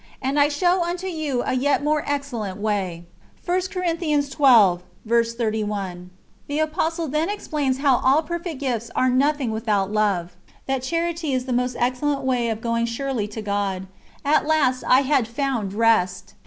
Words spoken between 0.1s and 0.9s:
And I show